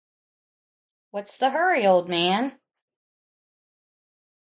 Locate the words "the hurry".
1.37-1.85